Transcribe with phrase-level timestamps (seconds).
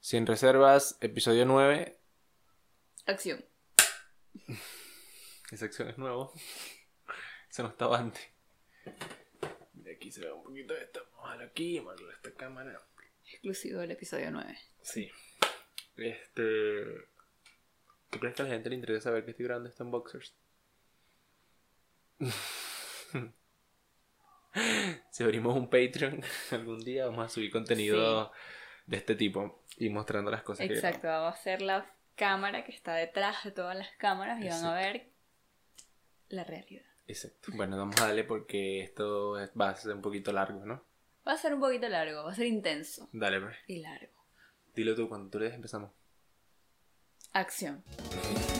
[0.00, 1.98] Sin reservas, episodio 9.
[3.06, 3.44] Acción.
[5.50, 6.32] Esa acción es nuevo.
[7.50, 8.22] Eso no estaba antes.
[9.72, 11.04] De aquí se ve un poquito de esto.
[11.12, 12.80] Vamos a darle aquí, darle esta cámara.
[13.26, 14.56] Exclusivo del episodio 9.
[14.82, 15.10] Sí.
[15.96, 16.84] Este.
[18.10, 20.36] ¿Tú crees que a la gente le interesa saber que estoy grabando esto en boxers?
[25.10, 26.22] si abrimos un Patreon
[26.52, 28.30] algún día, vamos a subir contenido
[28.86, 32.94] de este tipo y mostrando las cosas Exacto, vamos a hacer la cámara que está
[32.94, 35.10] detrás de todas las cámaras y van a ver
[36.28, 36.84] la realidad.
[37.06, 37.52] Exacto.
[37.54, 40.84] Bueno, vamos a darle porque esto es- va a ser un poquito largo, ¿no?
[41.26, 43.56] Va a ser un poquito largo, va a ser intenso Dale, pues.
[43.66, 44.12] y largo.
[44.74, 45.90] Dilo tú, cuando tú le des empezamos.
[47.32, 47.84] Acción.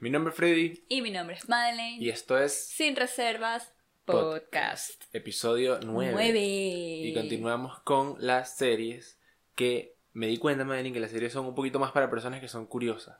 [0.00, 2.02] Mi nombre es Freddy Y mi nombre es Madeleine.
[2.02, 3.72] y esto es Sin reservas,
[4.06, 5.02] podcast.
[5.12, 6.12] episodio 9.
[6.14, 6.40] 9.
[6.40, 9.18] Y continuamos con las series
[9.54, 12.48] que me di cuenta, Madeline, que las series son un poquito más para personas que
[12.48, 13.18] son curiosas.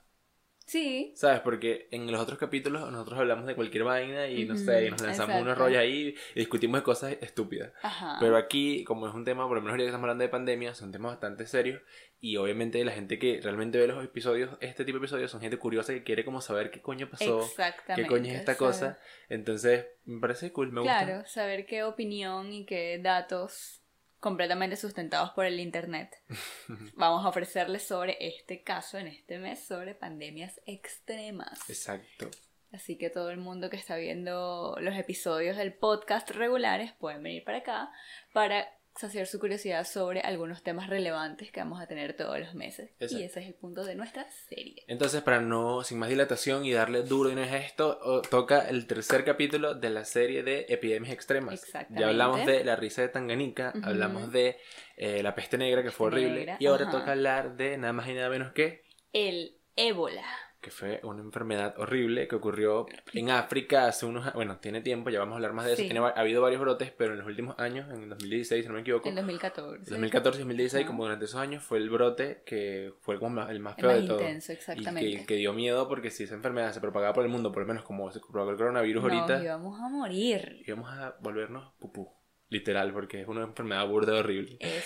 [0.71, 1.41] Sí, ¿Sabes?
[1.41, 5.03] Porque en los otros capítulos nosotros hablamos de cualquier vaina y no sé, y nos
[5.03, 7.73] lanzamos unos rollos ahí y discutimos de cosas estúpidas.
[7.83, 8.19] ajá.
[8.21, 10.75] Pero aquí, como es un tema, por lo menos ahorita que estamos hablando de pandemia,
[10.77, 11.83] son temas bastante serios.
[12.21, 15.57] Y obviamente la gente que realmente ve los episodios, este tipo de episodios, son gente
[15.57, 18.03] curiosa que quiere como saber qué coño pasó, Exactamente.
[18.03, 18.99] qué coño es esta saber- cosa.
[19.29, 21.05] Entonces, me parece cool, me gusta.
[21.05, 23.80] Claro, saber qué opinión y qué datos
[24.21, 26.15] completamente sustentados por el internet
[26.95, 31.69] vamos a ofrecerles sobre este caso en este mes sobre pandemias extremas.
[31.69, 32.31] Exacto.
[32.73, 37.43] Así que todo el mundo que está viendo los episodios del podcast regulares pueden venir
[37.43, 37.91] para acá
[38.33, 38.69] para
[39.01, 42.91] saciar su curiosidad sobre algunos temas relevantes que vamos a tener todos los meses.
[43.01, 43.19] Exacto.
[43.19, 44.85] Y ese es el punto de nuestra serie.
[44.87, 48.87] Entonces, para no, sin más dilatación y darle duro y no es esto, toca el
[48.87, 51.55] tercer capítulo de la serie de epidemias extremas.
[51.55, 52.01] Exactamente.
[52.01, 54.59] Ya hablamos de la risa de Tanganica, hablamos de
[54.97, 58.07] eh, la peste negra, que fue horrible, negra, y ahora toca hablar de nada más
[58.09, 58.83] y nada menos que
[59.13, 60.27] El ébola.
[60.61, 65.19] Que fue una enfermedad horrible que ocurrió en África hace unos bueno, tiene tiempo, ya
[65.21, 65.89] vamos a hablar más de eso, Sí.
[65.89, 68.75] Tiene ha habido varios brotes, pero en los últimos años, en el 2016, si no
[68.75, 69.91] me equivoco, En 2014.
[69.91, 70.87] 2014 y 2016, Ajá.
[70.91, 73.91] como durante esos años, fue el brote que fue como más- el más El feo
[73.93, 74.21] más de todo.
[74.21, 75.19] intenso, Y exactamente.
[75.21, 77.69] que, que dio miedo porque si esa enfermedad se propagaba por el mundo, por lo
[77.69, 80.63] menos como se propagó el coronavirus Nos ahorita, íbamos a morir.
[80.67, 82.13] íbamos a volvernos pupú.
[82.53, 84.57] Literal, porque es una enfermedad burda horrible.
[84.59, 84.85] Es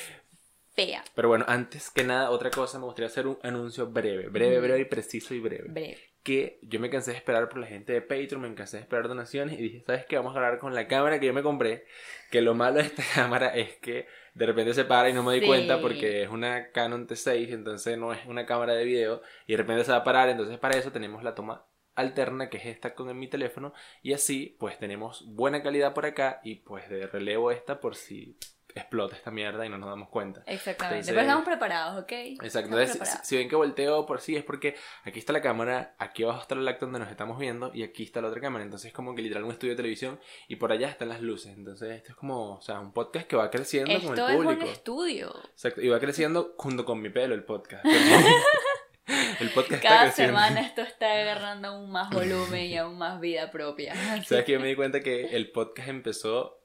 [0.75, 1.05] fea.
[1.15, 4.81] Pero bueno, antes que nada, otra cosa, me gustaría hacer un anuncio breve, breve, breve
[4.81, 5.69] y preciso y breve.
[5.69, 5.99] Breve.
[6.23, 9.09] Que yo me cansé de esperar por la gente de Patreon, me cansé de esperar
[9.09, 10.17] donaciones y dije, ¿sabes qué?
[10.17, 11.85] Vamos a grabar con la cámara que yo me compré.
[12.31, 15.33] Que lo malo de esta cámara es que de repente se para y no me
[15.33, 15.47] doy Sí.
[15.47, 19.59] cuenta porque es una Canon T6, entonces no es una cámara de video y de
[19.59, 20.31] repente se va a parar.
[20.31, 24.57] Entonces para eso tenemos la toma alterna que es esta con mi teléfono y así
[24.59, 28.37] pues tenemos buena calidad por acá y pues de relevo esta por si
[28.75, 30.43] explota esta mierda y no nos damos cuenta.
[30.47, 31.01] Exactamente.
[31.01, 32.13] Entonces- Pero estamos preparados, ¿ok?
[32.13, 34.75] Exacto, entonces si, si ven que volteo por sí es porque
[35.05, 38.03] aquí está la cámara, aquí abajo está el lacto donde nos estamos viendo y aquí
[38.03, 40.19] está la otra cámara, entonces es como que literal un estudio de televisión
[40.49, 43.37] y por allá están las luces, entonces esto es como, o sea, un podcast que
[43.37, 44.65] va creciendo con Esto el es un público.
[44.71, 45.35] estudio.
[45.53, 47.85] Exacto, y va creciendo junto con mi pelo el podcast.
[49.41, 53.51] el podcast está Cada semana esto está agarrando aún más volumen y aún más vida
[53.51, 53.95] propia.
[54.25, 56.61] ¿Sabes que yo me di cuenta que el podcast empezó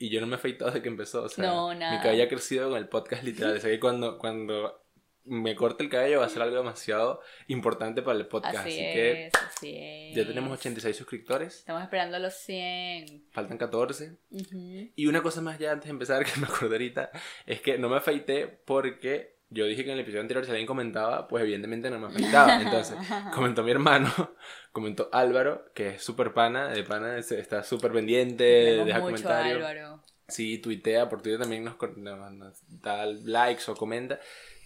[0.00, 1.22] y yo no me he afeitado desde que empezó?
[1.22, 1.96] O sea, No, nada.
[1.96, 3.56] mi cabello ha crecido con el podcast literal.
[3.56, 4.76] O sea que cuando, cuando
[5.24, 8.56] me corte el cabello va a ser algo demasiado importante para el podcast.
[8.56, 10.16] Así, Así, que es, así es.
[10.16, 13.26] ya tenemos 86 suscriptores, Estamos esperando los 100.
[13.30, 14.16] faltan 14.
[14.30, 14.90] Ujú.
[14.96, 17.10] Y una cosa más ya antes de empezar que me acordé ahorita
[17.46, 20.66] es que no me afeité porque yo dije que en el episodio anterior si alguien
[20.66, 22.60] comentaba, pues evidentemente no me afeitaba.
[22.62, 22.96] Entonces,
[23.34, 24.10] comentó mi hermano,
[24.72, 29.56] comentó Álvaro, que es súper pana, de pana es- está súper pendiente, Queremos deja comentarios.
[29.64, 30.02] Álvaro.
[30.28, 34.20] Sí, tuitea, por Twitter también nos, nos- nos da likes o comenta.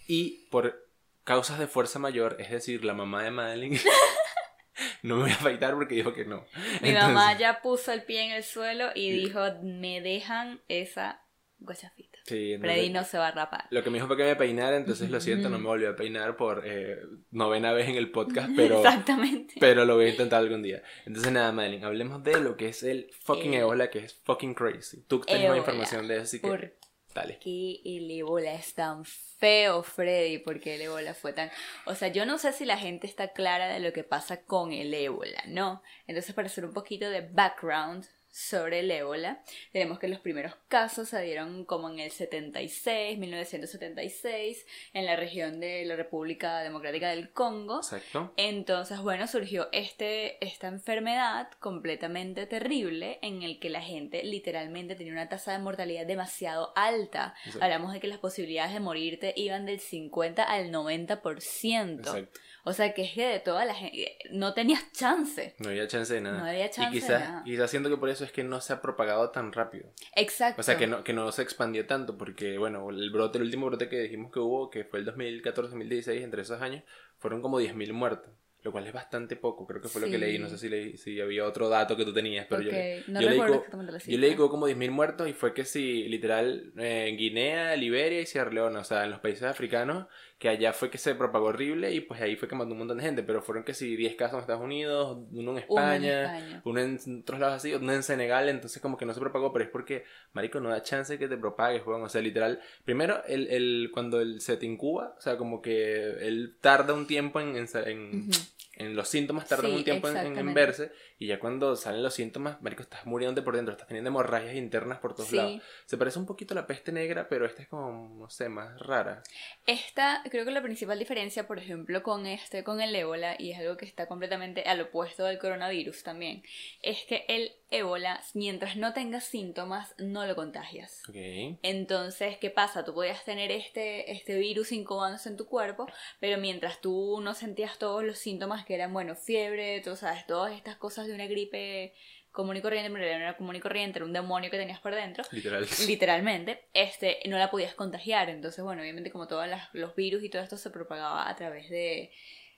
[0.07, 0.87] Y por
[1.23, 3.79] causas de fuerza mayor, es decir, la mamá de Madeline,
[5.01, 6.45] no me voy a afeitar porque dijo que no.
[6.81, 11.21] Mi Entonces- mamá ya puso el pie en el suelo y dijo, me dejan esa
[11.65, 12.19] guachafita.
[12.25, 13.65] Sí, Freddy no se va a rapar.
[13.69, 15.95] Lo que me dijo fue que me peinara, entonces lo siento, no me volvió a
[15.95, 16.99] peinar por eh,
[17.31, 19.55] novena vez en el podcast, pero, Exactamente.
[19.59, 20.81] pero lo voy a intentar algún día.
[21.05, 24.53] Entonces nada, Madeline, hablemos de lo que es el fucking El- ébola, que es fucking
[24.53, 25.03] crazy.
[25.07, 26.73] Tú tienes más información de eso, así que ¿Por
[27.13, 27.37] dale.
[27.39, 30.39] qué el ébola es tan feo, Freddy?
[30.39, 31.49] Porque el ébola fue tan...
[31.85, 34.71] O sea, yo no sé si la gente está clara de lo que pasa con
[34.73, 35.81] el ébola, ¿no?
[36.07, 39.41] Entonces, para hacer un poquito de background sobre el ébola.
[39.71, 45.61] Tenemos que los primeros casos se dieron como en el 76, 1976, en la región
[45.61, 47.77] de la República Democrática del Congo.
[47.77, 48.33] Exacto.
[48.35, 55.13] Entonces, bueno, surgió este, esta enfermedad completamente terrible en el que la gente literalmente tenía
[55.13, 57.35] una tasa de mortalidad demasiado alta.
[57.45, 57.63] Exacto.
[57.63, 61.99] Hablamos de que las posibilidades de morirte iban del 50 al 90%.
[61.99, 62.39] Exacto.
[62.67, 65.53] O sea, que es que de toda la gente no tenías chance.
[65.59, 66.39] No había chance de nada.
[66.39, 67.43] No había chance y de quizás, nada.
[67.45, 69.91] quizás siento que por eso es que no se ha propagado tan rápido.
[70.15, 70.59] Exacto.
[70.59, 73.67] O sea, que no, que no se expandió tanto, porque, bueno, el brote, el último
[73.67, 76.83] brote que dijimos que hubo, que fue el 2014-2016, entre esos años,
[77.17, 78.31] fueron como 10.000 muertos,
[78.63, 80.97] lo cual es bastante poco, creo que fue lo que leí, no sé si, leí,
[80.97, 83.53] si había otro dato que tú tenías, pero yo, le- Ok, no yo leí recuerdo
[83.53, 84.43] co- exactamente la yo leí que cifra.
[84.43, 88.51] hubo como 10.000 muertos y fue que sí, literal, eh, en Guinea, Liberia y Sierra
[88.51, 92.01] Leona, o sea, en los países africanos, que allá fue que se propagó horrible y
[92.01, 94.33] pues ahí fue que mató un montón de gente, pero fueron que sí, 10 casos
[94.35, 98.03] en Estados Unidos, uno en Uno en España, uno en otros lados así, uno en
[98.03, 100.03] Senegal, entonces como que no se propagó, pero es porque,
[100.33, 102.03] marico, no da chance que te propagues, weón.
[102.03, 106.27] O sea, literal, primero, el, el, cuando él se te incuba, o sea, como que
[106.27, 108.29] él tarda un tiempo en, en, en.
[108.77, 112.61] En los síntomas, tarda Sí, un tiempo en, verse, y ya cuando salen los síntomas,
[112.61, 115.35] marico, estás muriéndote por dentro, estás teniendo hemorragias internas por todos Sí.
[115.37, 115.61] lados.
[115.85, 118.79] Se parece un poquito a la peste negra, pero esta es como, no sé, más
[118.79, 119.23] rara.
[119.65, 123.59] Esta, creo que la principal diferencia, por ejemplo, con este, con el ébola, y es
[123.59, 126.43] algo que está completamente al opuesto del coronavirus también,
[126.81, 131.03] es que el ébola, mientras no tengas síntomas, no lo contagias.
[131.09, 131.15] Ok.
[131.61, 132.85] Entonces, ¿qué pasa?
[132.85, 135.87] Tú podías tener este, este virus incubándose en tu cuerpo,
[136.19, 140.53] pero mientras tú no sentías todos los síntomas que eran, bueno, fiebre, tú sabes, todas
[140.53, 141.93] estas cosas de una gripe
[142.35, 144.93] común y corriente, pero no era común y corriente, era un demonio que tenías por
[144.93, 145.65] dentro, Literal.
[145.87, 148.29] literalmente, este, no la podías contagiar.
[148.29, 152.11] Entonces, bueno, obviamente como todos los virus y todo esto se propagaba a través de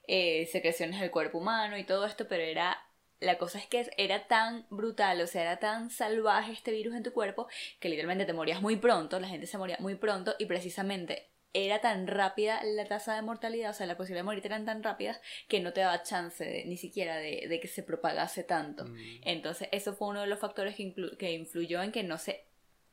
[0.07, 2.77] eh, secreciones del cuerpo humano y todo esto, pero era...
[3.19, 7.03] La cosa es que era tan brutal, o sea, era tan salvaje este virus en
[7.03, 7.47] tu cuerpo
[7.79, 11.79] que literalmente te morías muy pronto, la gente se moría muy pronto y precisamente era
[11.81, 15.19] tan rápida la tasa de mortalidad, o sea, la posibilidad de morirte eran tan rápidas
[15.47, 18.85] que no te daba chance de- ni siquiera de, de que se propagase tanto.
[18.85, 18.97] Mm.
[19.23, 22.46] Entonces, eso fue uno de los factores que, que influyó en que no se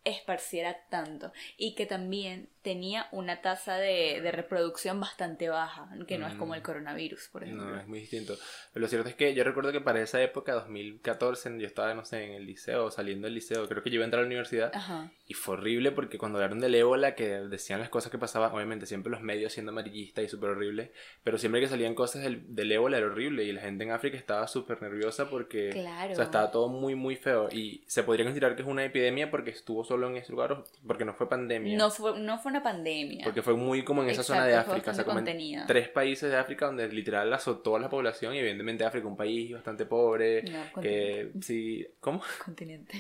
[0.05, 6.27] esparciera tanto y que también tenía una tasa de, de reproducción bastante baja, que no
[6.27, 6.65] es como el Mm.
[6.65, 7.67] coronavirus, por ejemplo.
[7.67, 8.37] No, es muy distinto.
[8.73, 12.05] Pero lo cierto es que yo recuerdo que para esa época, 2014, yo estaba, no
[12.05, 14.29] sé, en el liceo, saliendo del liceo, creo que yo iba a entrar a la
[14.29, 14.71] universidad.
[14.75, 15.11] Ajá.
[15.27, 18.87] Y fue horrible porque cuando hablaron del ébola, que decían las cosas que pasaban, obviamente
[18.87, 20.91] siempre los medios siendo amarillistas y súper horribles,
[21.23, 24.17] pero siempre que salían cosas del, del ébola era horrible y la gente en África
[24.17, 26.13] estaba súper nerviosa porque Claro.
[26.13, 27.49] o sea, estaba todo muy, muy feo.
[27.53, 31.05] Y se podría considerar que es una epidemia porque estuvo solo en ese lugar, porque
[31.05, 31.77] no fue pandemia.
[31.79, 33.25] No fue, no fue una pandemia.
[33.25, 35.89] Porque fue muy como en esa zona de Exacto, África, o sea, como en tres
[35.89, 39.87] países de África donde literal azotó a la población y evidentemente África un país bastante
[39.87, 42.23] pobre, No, que sí, ¿cómo?
[42.45, 42.95] Continente.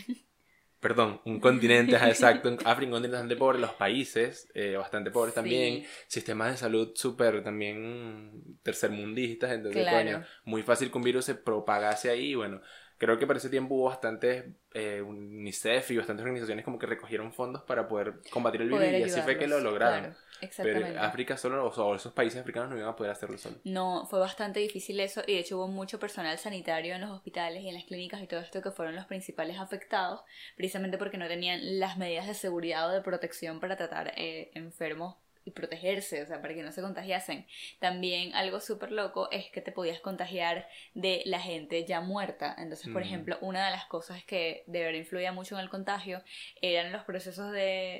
[0.81, 5.41] Perdón, un continente, exacto, África un continente bastante pobre, los países eh, bastante pobres Sí.
[5.41, 9.97] también, sistemas de salud súper también tercermundistas, entonces Claro.
[9.97, 12.61] coño, muy fácil que un virus se propagase ahí, bueno,
[12.99, 17.33] creo que para ese tiempo hubo bastantes eh, UNICEF y bastantes organizaciones como que recogieron
[17.33, 20.01] fondos para poder combatir el virus y así fue que lo lograron.
[20.01, 20.99] claro, Pero exactamente.
[20.99, 23.57] África solo, o esos países africanos no iban a poder hacerlo solo.
[23.65, 27.63] No, fue bastante difícil eso y de hecho hubo mucho personal sanitario en los hospitales
[27.63, 30.23] y en las clínicas y todo esto que fueron los principales afectados,
[30.57, 35.17] precisamente porque no tenían las medidas de seguridad o de protección para tratar eh, enfermos
[35.45, 37.47] y protegerse, o sea, para que no se contagiasen.
[37.79, 42.55] También algo súper loco es que te podías contagiar de la gente ya muerta.
[42.59, 43.05] Entonces, por Mm.
[43.05, 46.23] ejemplo, una de las cosas que de verdad influía mucho en el contagio
[46.63, 47.59] eran los procesos de,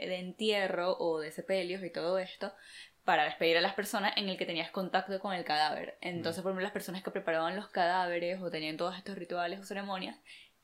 [0.09, 2.53] de entierro o de sepelios y todo esto
[3.05, 5.99] para despedir a las personas en el que tenías contacto con el cadáver.
[6.01, 9.65] Entonces, por ejemplo, las personas que preparaban los cadáveres o tenían todos estos rituales o
[9.65, 10.17] ceremonias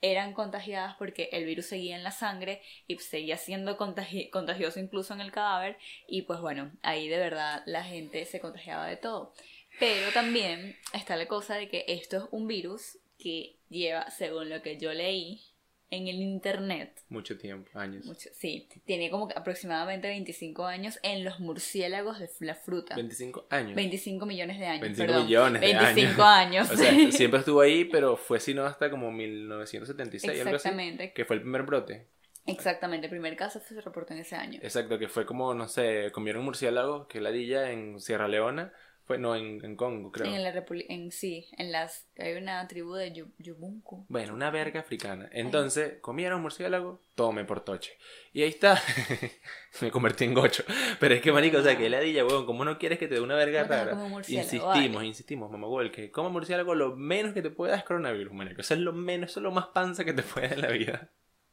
[0.03, 5.13] eran contagiadas porque el virus seguía en la sangre y seguía siendo contagi- contagioso incluso
[5.15, 5.77] en el cadáver
[6.07, 9.33] y pues bueno, ahí de verdad la gente se contagiaba de todo.
[9.79, 14.63] Pero también está la cosa de que esto es un virus que lleva, según lo
[14.63, 15.43] que yo leí
[15.91, 18.05] en el internet, Mucho tiempo, años.
[18.05, 22.95] mucho, sí, tiene como aproximadamente 25 años en los murciélagos de la fruta.
[22.95, 23.75] 25 años.
[23.75, 24.83] 25 millones de años.
[24.83, 25.27] 25 perdón.
[25.27, 26.71] millones de 25 años.
[26.71, 30.57] O sea, siempre estuvo ahí, pero fue sino hasta como 1976, algo así.
[30.57, 31.13] Exactamente.
[31.13, 32.07] Que fue el primer brote.
[32.47, 34.61] Exactamente, el primer caso se reportó en ese año.
[34.63, 38.73] Exacto, que fue como, no sé, comieron murciélagos, que ladilla en Sierra Leona.
[39.11, 40.33] Fue, no, en, en Congo, creo.
[40.33, 44.07] En la República, en sí, en las, hay una tribu de Yu- Yubunku.
[44.09, 45.29] Bueno, una verga africana.
[45.33, 47.99] Entonces, comieron murciélago, tome por toche.
[48.33, 48.81] Y ahí está.
[49.81, 50.63] Me convertí en gocho.
[51.01, 52.47] Pero es que, marico, o sea, que ladilla, weón.
[52.47, 53.97] ¿Cómo no quieres que te dé una verga rara?
[54.43, 55.07] Insistimos, vale.
[55.09, 58.61] insistimos, mamá, güey, que coma murciélago lo menos que te pueda es coronavirus, marico.
[58.61, 60.71] Eso es lo menos, eso es lo más panza que te puede dar en la
[60.71, 61.11] vida.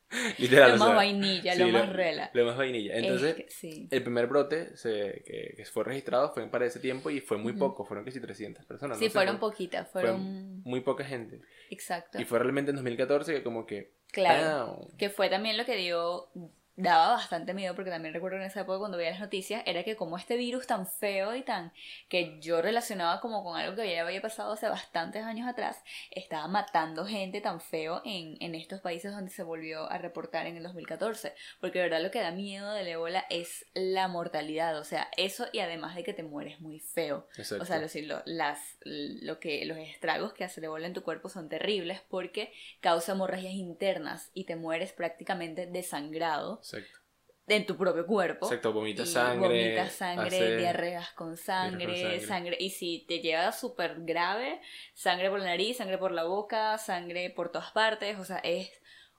[0.38, 2.32] Literal, Lo o más sea, vainilla, sí, lo más rela.
[2.34, 2.96] Lo más vainilla.
[2.96, 3.88] Entonces, Es que sí.
[3.92, 7.54] el primer brote se, que, que fue registrado fue para ese tiempo y fue muy
[7.54, 8.98] poco, fueron casi 300 personas.
[9.00, 10.62] Sí, no fueron fue- poquitas, fue fueron...
[10.64, 11.42] muy poca gente.
[11.70, 12.20] Exacto.
[12.22, 13.92] Y fue realmente en 2014 que como que...
[14.12, 14.78] Claro.
[14.88, 14.98] ¡pam!
[14.98, 16.30] Que fue también lo que dio,
[16.78, 19.96] daba bastante miedo, porque también recuerdo en esa época cuando veía las noticias, era que
[19.98, 21.74] como este virus tan feo y tan
[22.08, 26.48] que yo relacionaba como con algo que ya había pasado hace bastantes años atrás, estaba
[26.48, 30.64] matando gente tan feo en, en estos países donde se volvió a reportar en el
[30.64, 31.34] 2014.
[31.60, 35.48] Porque de verdad lo que da miedo del ébola es la mortalidad, o sea, eso
[35.52, 37.28] y además de que te mueres muy feo.
[37.38, 37.64] Exacto.
[37.64, 41.04] O sea, lo, lo- las, lo que, los estragos que hace el ébola en tu
[41.04, 47.00] cuerpo son terribles porque causa hemorragias internas y te mueres prácticamente desangrado Exacto.
[47.48, 48.46] en tu propio cuerpo.
[48.48, 49.48] Exacto, vomita Y sangre.
[49.48, 52.58] vomitas sangre, diarreas con sangre, con sangre, sangre.
[52.60, 54.60] Y si te llega súper grave,
[54.94, 58.20] sangre por la nariz, sangre por la boca, sangre por todas partes.
[58.20, 58.70] O sea, es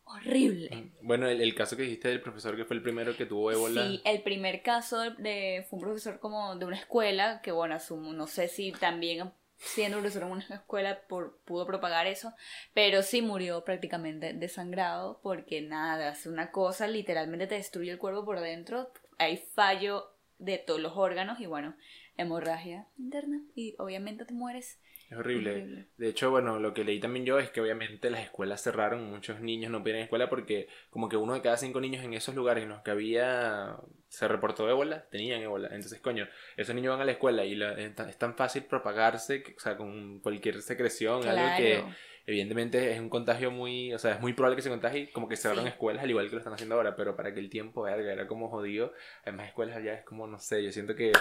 [0.04, 0.92] horrible.
[1.02, 3.86] Bueno, el, el caso que dijiste del profesor que fue el primero que tuvo ébola.
[3.86, 8.12] Sí, el primer caso de, fue un profesor como de una escuela, que bueno, asumo,
[8.12, 12.32] no sé si también siendo profesor en una escuela por, pudo propagar eso,
[12.74, 18.24] pero sí murió prácticamente desangrado porque nada, es una cosa, literalmente te destruye el cuerpo
[18.24, 21.74] por dentro, hay fallo de todos los órganos y bueno,
[22.16, 24.78] hemorragia interna y obviamente te mueres.
[25.10, 25.52] Es horrible.
[25.52, 25.86] Horrible.
[25.96, 29.40] De hecho, bueno, lo que leí también yo es que obviamente las escuelas cerraron, muchos
[29.40, 32.64] niños no pudieron escuela porque como que uno de cada cinco niños en esos lugares
[32.64, 33.76] en los que había,
[34.08, 35.68] se reportó ébola, tenían ébola.
[35.68, 39.54] Entonces, coño, esos niños van a la escuela y la- es, tan, fácil propagarse, que-
[39.54, 41.84] o sea, con cualquier secreción, algo que.
[42.28, 45.36] Evidentemente es un contagio muy, o sea, es muy probable que se contagie, como que
[45.36, 45.70] cerraron Sí.
[45.70, 48.26] escuelas al igual que lo están haciendo ahora, pero para que el tiempo, verga, era
[48.26, 48.92] como jodido.
[49.22, 51.12] Además, escuelas allá es como, no sé, yo siento que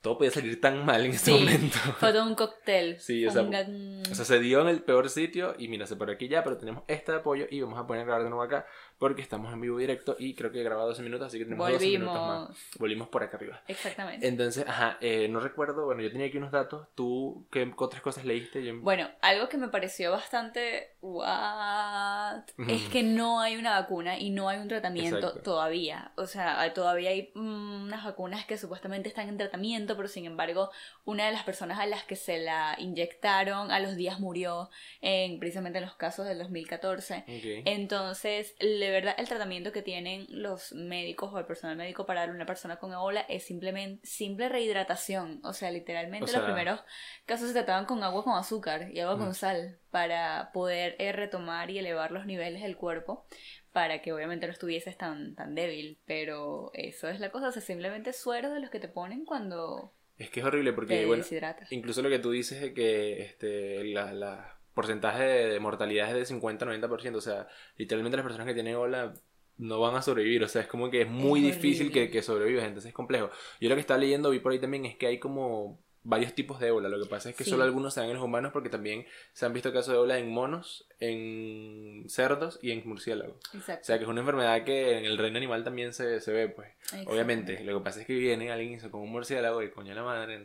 [0.00, 1.30] todo podía salir tan mal en Sí.
[1.32, 1.76] momento.
[2.00, 2.96] Fue todo un cóctel.
[3.00, 5.68] Sí, o fue sea, un gan- O sea, se dio en el peor sitio y
[5.68, 8.06] mira, se por aquí ya, pero tenemos este de apoyo y vamos a poner a
[8.06, 8.66] grabar de nuevo acá
[8.98, 11.70] porque estamos en vivo directo y creo que he grabado 12 minutos, así que tenemos
[11.70, 12.58] 12 minutos más.
[12.78, 13.08] Volvimos.
[13.08, 13.62] Por acá arriba.
[13.68, 14.26] Exactamente.
[14.26, 18.24] Entonces, ajá, eh, no recuerdo, bueno, yo tenía aquí unos datos, tú, ¿qué otras cosas
[18.24, 18.64] leíste?
[18.64, 24.30] Yo- Bueno, algo que me pareció bastante what es que no hay una vacuna y
[24.30, 25.42] no hay un tratamiento Exacto.
[25.42, 26.12] todavía.
[26.16, 30.70] O sea, todavía hay unas vacunas que supuestamente están en tratamiento, pero sin embargo,
[31.04, 35.38] una de las personas a las que se la inyectaron a los días murió en
[35.38, 37.18] precisamente en los casos del 2014.
[37.28, 37.62] Ok.
[37.66, 38.54] Entonces,
[38.88, 42.78] de verdad, el tratamiento que tienen los médicos o el personal médico para una persona
[42.78, 45.40] con ébola es simplemente simple rehidratación.
[45.44, 46.80] O sea, literalmente O sea- los primeros
[47.26, 49.18] casos se trataban con agua con azúcar y agua Mm.
[49.20, 53.26] con sal para poder eh, retomar y elevar los niveles del cuerpo
[53.72, 55.98] para que obviamente no estuvieses tan, tan débil.
[56.06, 59.92] Pero eso es la cosa, o sea, simplemente suero de los que te ponen cuando
[60.18, 61.70] Es que es horrible porque, te bueno, deshidratas.
[61.72, 66.34] incluso lo que tú dices de que este, la, la porcentaje de, mortalidad es de
[66.34, 69.14] 50-90%, o sea, literalmente las personas que tienen ébola
[69.56, 72.22] no van a sobrevivir, o sea, es como que es muy Es difícil que, que
[72.22, 73.30] sobrevivas, entonces es complejo.
[73.60, 76.58] Yo lo que estaba leyendo, vi por ahí también, es que hay como varios tipos
[76.60, 77.50] de ébola, lo que pasa es que Sí.
[77.50, 80.18] solo algunos se dan en los humanos porque también se han visto casos de ébola
[80.18, 83.36] en monos, en cerdos y en murciélagos.
[83.52, 83.82] Exacto.
[83.82, 86.48] O sea, que es una enfermedad que en el reino animal también se, se ve,
[86.48, 86.68] pues.
[87.06, 90.02] Obviamente, lo que pasa es que viene alguien hizo con un murciélago y coño la
[90.02, 90.42] madre.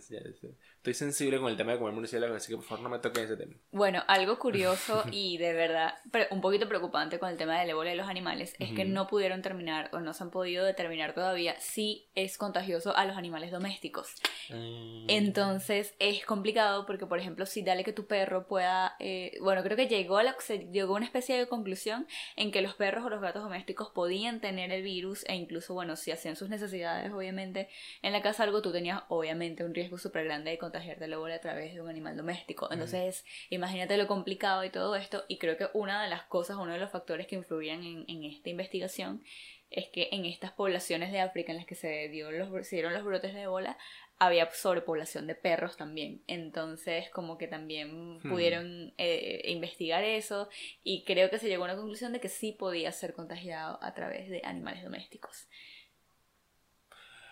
[0.84, 3.24] Estoy sensible con el tema de comer murciélago, así que por favor no me toquen
[3.24, 3.54] ese tema.
[3.72, 7.92] Bueno, algo curioso y de verdad pre- un poquito preocupante con el tema del ébola
[7.92, 8.92] de los animales es que Ujú.
[8.92, 13.16] no pudieron terminar o no se han podido determinar todavía si es contagioso a los
[13.16, 14.14] animales domésticos.
[14.50, 15.06] Mm.
[15.08, 19.78] Entonces es complicado porque, por ejemplo, si dale que tu perro pueda, eh, bueno, creo
[19.78, 20.36] que llegó a la,
[20.70, 24.42] llegó a una especie de conclusión en que los perros o los gatos domésticos podían
[24.42, 27.70] tener el virus e incluso, bueno, si hacían sus necesidades, obviamente,
[28.02, 31.36] en la casa algo, tú tenías, obviamente, un riesgo súper grande de contagiarte el ébola
[31.36, 32.68] a través de un animal doméstico.
[32.72, 36.74] Entonces, imagínate lo complicado y todo esto, y creo que una de las cosas, uno
[36.74, 39.24] de los factores que influían en, en esta investigación
[39.70, 42.94] es que en estas poblaciones de África en las que se, dio los, se dieron
[42.94, 43.78] los brotes de ébola,
[44.20, 46.24] había sobrepoblación de perros también.
[46.28, 48.30] Entonces, como que también Hmm.
[48.30, 50.50] pudieron eh, investigar eso
[50.84, 53.94] y creo que se llegó a una conclusión de que sí podía ser contagiado a
[53.94, 55.48] través de animales domésticos.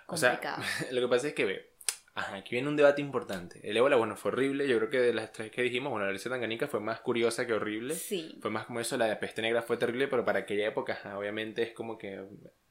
[0.08, 0.64] O sea, Complicado.
[0.92, 1.71] lo que pasa es que ve.
[2.14, 3.62] Ajá, aquí viene un debate importante.
[3.64, 4.68] El ébola, bueno, fue horrible.
[4.68, 7.48] Yo creo que de las tres que dijimos, bueno, la leche tanganica fue más curiosa
[7.48, 7.96] que horrible.
[7.96, 8.38] sí.
[8.42, 11.18] Fue más como eso, la de peste negra fue terrible, pero para aquella época, ajá,
[11.18, 12.22] obviamente es como que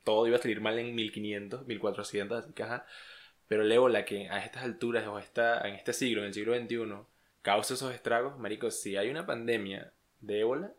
[0.04, 2.87] todo iba a salir mal en 1500, 1400, así que ajá.
[3.49, 6.54] Pero el ébola que a estas alturas o está en este siglo, en el siglo
[6.54, 7.06] XXI,
[7.42, 10.73] causa esos estragos, marico, si hay una pandemia de ébola,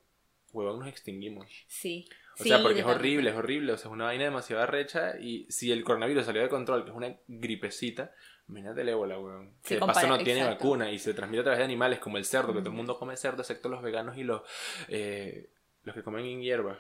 [0.54, 1.48] huevón, nos extinguimos.
[1.68, 2.08] Sí.
[2.40, 3.74] O sea, Sí, porque es horrible, es horrible.
[3.74, 5.20] O sea, es una vaina demasiado arrecha.
[5.20, 8.14] Y si el coronavirus salió de control, que es una gripecita,
[8.52, 9.54] imagínate el ébola, weón.
[9.64, 10.64] Sí, que de paso no tiene exacto.
[10.66, 12.98] vacuna y se transmite a través de animales como el cerdo, que todo el mundo
[13.00, 14.42] come cerdo, excepto los veganos y los,
[14.90, 15.50] eh,
[15.84, 16.78] los que comen en hierba.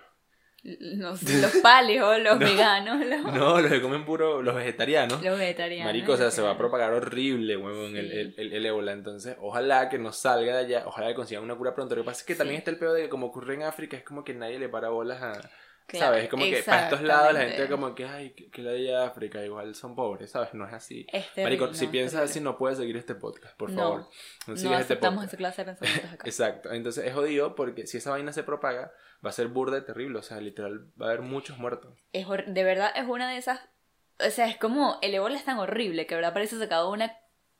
[0.63, 2.45] No sé, los palios, los No.
[2.45, 5.19] veganos, los, No, los que comen puro, los vegetarianos.
[5.23, 5.85] los vegetarianos.
[5.87, 8.17] Marico, o sea, se va a propagar horrible, huevón, el, Sí.
[8.19, 8.91] el, el, el ébola.
[8.91, 11.95] Entonces, ojalá que no salga de allá, ojalá que consigan una cura pronto.
[11.95, 13.97] Lo que pasa es que también está el peor de que como ocurre en África,
[13.97, 15.49] es como que nadie le para bolas a...
[15.91, 16.23] Claro, ¿Sabes?
[16.23, 19.43] Es como que para estos lados la gente como que, ay, que, la de África,
[19.43, 20.53] igual son pobres, ¿sabes?
[20.53, 21.05] No es así.
[21.11, 23.99] Es terrible, Marico, si no, piensas así no puedes seguir este podcast, por No, favor.
[23.99, 24.07] No,
[24.47, 25.33] No este aceptamos podcast.
[25.33, 26.23] esa clase de pensamientos acá.
[26.25, 28.91] Exacto, entonces es jodido porque si esa vaina se propaga,
[29.25, 31.97] va a ser burda y terrible, o sea, literal, va a haber muchos muertos.
[32.13, 33.59] Es de verdad es una de esas.
[34.25, 37.11] O sea, es como el ébola es tan horrible que de verdad parece sacado una,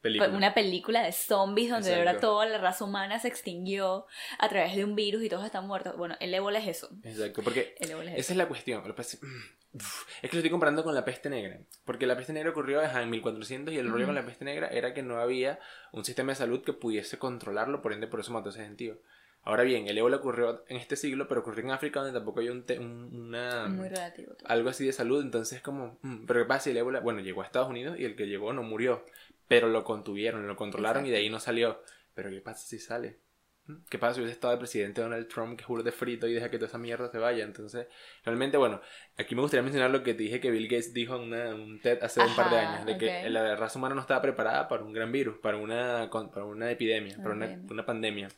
[0.01, 0.29] Película.
[0.35, 2.27] una película de zombies donde de verdad Exacto.
[2.33, 4.05] toda la raza humana se extinguió
[4.39, 5.95] a través de un virus y todos están muertos.
[5.97, 6.89] Bueno, el ébola es eso.
[7.03, 8.19] Exacto, porque El ébola es eso.
[8.21, 8.83] Esa es la cuestión.
[8.83, 11.59] Que pasa es, que lo estoy comparando con la peste negra.
[11.85, 14.93] Porque la peste negra ocurrió en 1400 y el rollo con la peste negra era
[14.93, 15.59] que no había
[15.91, 18.97] un sistema de salud que pudiese controlarlo, por ende por eso mató a ese gentío.
[19.43, 22.49] Ahora bien, el ébola ocurrió en este siglo, pero ocurrió en África donde tampoco hay
[22.49, 24.33] un, te- un- una, Muy relativo.
[24.45, 25.19] algo así de salud.
[25.23, 28.05] Entonces como, mm, pero ¿qué pasa si el ébola, bueno, llegó a Estados Unidos y
[28.05, 29.03] el que llegó no murió,
[29.47, 31.81] pero lo contuvieron, lo controlaron y de ahí no salió.
[32.13, 33.19] Pero ¿qué pasa si sale?
[33.67, 33.75] ¿Mm?
[33.89, 36.49] ¿Qué pasa si hubiese estado el presidente Donald Trump que juro de frito y deja
[36.49, 37.43] que toda esa mierda se vaya?
[37.43, 37.87] Entonces,
[38.25, 38.81] realmente, bueno,
[39.17, 41.79] aquí me gustaría mencionar lo que te dije que Bill Gates dijo en una- un
[41.79, 44.83] TED hace un par de años, de que la raza humana no estaba preparada para
[44.83, 48.29] un gran virus, para una, para una epidemia, para una, una pandemia.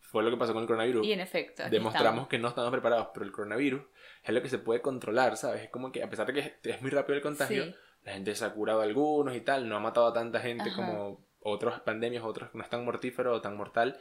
[0.00, 1.06] Fue lo que pasó con el coronavirus.
[1.06, 1.62] Y en efecto.
[1.70, 2.28] Demostramos estamos.
[2.28, 3.82] que no estamos preparados, pero el coronavirus
[4.24, 5.62] es lo que se puede controlar, ¿sabes?
[5.62, 7.74] Es como que, a pesar de que es- es muy rápido el contagio, Sí.
[8.04, 10.76] La gente se ha curado algunos y tal, no ha matado a tanta gente Ajá.
[10.76, 13.98] como otras pandemias, otros que no es tan mortífero o tan mortal.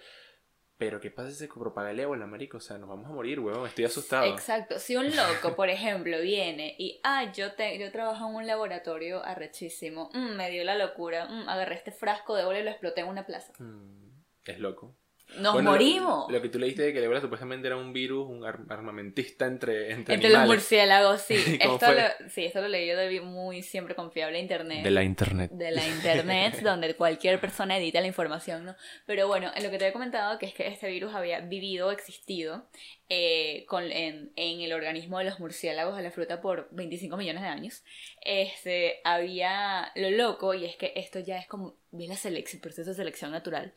[0.77, 2.56] Pero ¿qué pasa si se propaga el ébola, marico?
[2.56, 3.68] O sea, nos vamos a morir, weón.
[3.68, 4.24] Estoy asustado.
[4.27, 4.79] Exacto.
[4.79, 9.22] Si un loco, por ejemplo, viene y, ah, yo, te, yo trabajo en un laboratorio
[9.22, 13.01] arrechísimo, mm, me dio la locura, mm, agarré este frasco de ébola y lo exploté
[13.01, 13.51] en una plaza.
[13.60, 14.96] Mm, es loco.
[15.38, 16.32] ¡Nos Bueno, morimos!
[16.32, 19.46] Lo, que tú leíste de que el ébola supuestamente era un virus, un ar- armamentista
[19.46, 21.36] entre, entre, Entre los murciélagos, sí.
[21.62, 24.84] ¿Cómo esto lo, sí, esto lo leí yo de muy siempre confiable internet.
[24.84, 25.52] De la internet.
[25.52, 28.76] de la internet, donde cualquier persona edita la información, ¿no?
[29.06, 31.92] Pero bueno, en lo que te había comentado, que es que este virus había vivido,
[31.92, 32.68] existido,
[33.10, 37.42] eh, con, en, en el organismo de los murciélagos de la fruta por 25 millones
[37.44, 37.84] de años.
[38.22, 42.95] Este, había lo loco, y es que esto ya es como, la selección, proceso de
[42.95, 43.73] selección natural.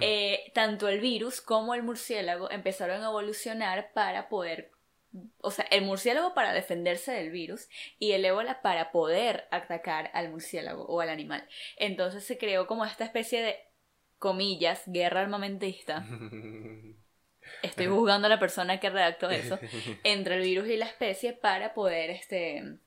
[0.00, 4.72] Eh, tanto el virus como el murciélago empezaron a evolucionar para poder,
[5.38, 10.30] o sea, el murciélago para defenderse del virus y el ébola para poder atacar al
[10.30, 11.48] murciélago o al animal.
[11.76, 13.56] Entonces se creó como esta especie de,
[14.18, 16.06] comillas, guerra armamentista.
[17.62, 19.58] Estoy juzgando a la persona que redactó eso.
[20.04, 22.78] Entre el virus y la especie para poder, este...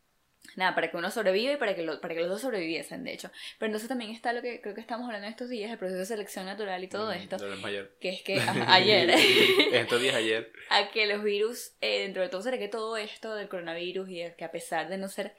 [0.56, 3.14] Nada, para que uno sobreviva y para que, lo- para que los dos sobreviviesen, de
[3.14, 3.30] hecho.
[3.60, 6.06] Pero entonces también está lo que creo que estamos hablando estos días, el proceso de
[6.06, 7.38] selección natural y todo Mm, esto.
[7.66, 7.92] ayer.
[8.00, 8.36] Que es que
[8.68, 9.10] ayer,
[9.74, 10.52] Estos días ayer.
[10.70, 14.20] a que los virus, eh, dentro de todo, será que todo esto del coronavirus y
[14.24, 15.36] de que a pesar de no ser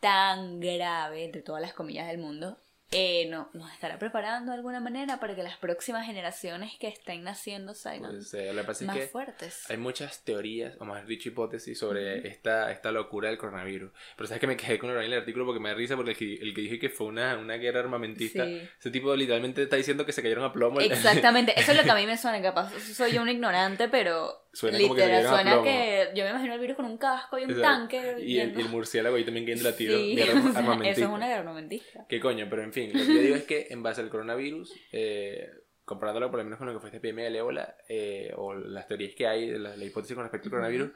[0.00, 2.58] tan grave, entre todas las comillas del mundo,
[2.90, 7.22] eh, no, nos estará preparando de alguna manera para que las próximas generaciones que estén
[7.22, 9.70] naciendo salgan Pues, eh, pasa es más que fuertes.
[9.70, 12.28] hay muchas teorías, o más dicho hipótesis, sobre Ujú.
[12.28, 13.90] esta, esta locura del coronavirus.
[14.16, 16.34] Pero sabes que me quedé con el artículo porque me da risa porque el que,
[16.36, 18.62] el que dije que fue una, una guerra armamentista, Sí.
[18.80, 20.80] ese tipo literalmente está diciendo que se cayeron a plomo.
[20.80, 24.47] Exactamente, eso es lo que a mí me suena, capaz soy yo un ignorante, pero
[24.52, 25.64] Suena como que literal cayeron a suena plomo.
[25.64, 28.16] que yo me imagino el virus con un casco y un tanque.
[28.20, 29.98] Y el, y el murciélago ahí también cayendo la tiro.
[29.98, 32.06] Sí, guerra o sea, eso es una guerra armamentista.
[32.08, 32.46] ¿Qué coño?
[32.48, 35.48] Pero en fin, lo que yo digo es que en base al coronavirus, eh,
[35.84, 38.86] comparándolo por lo menos con lo que fue esta epidemia del ébola, eh, o las
[38.88, 40.90] teorías que hay, la, la hipótesis con respecto al coronavirus,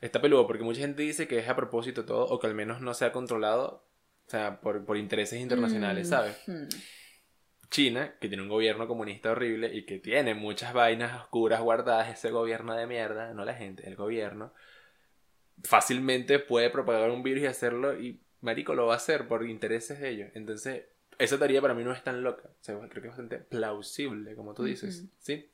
[0.00, 2.80] está peludo porque mucha gente dice que es a propósito todo, o que al menos
[2.80, 3.86] no se ha controlado,
[4.26, 6.36] o sea, por, por intereses internacionales, Mm, ¿sabes?
[7.70, 12.30] China, que tiene un gobierno comunista horrible y que tiene muchas vainas oscuras guardadas, ese
[12.30, 14.52] gobierno de mierda, no la gente, el gobierno,
[15.62, 20.00] fácilmente puede propagar un virus y hacerlo y Marico lo va a hacer por intereses
[20.00, 20.30] de ellos.
[20.34, 20.84] Entonces,
[21.18, 22.48] esa teoría para mí no es tan loca.
[22.48, 25.04] O sea, creo que es bastante plausible, como tú dices.
[25.18, 25.50] ¿Sí?